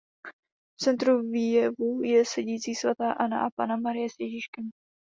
[0.79, 4.69] V centru výjevu je sedící svatá Anna a Panna Marie s Ježíškem.